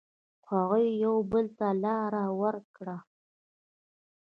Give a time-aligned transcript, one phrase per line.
[0.51, 2.97] هغوی یو بل ته لاره ورکړه.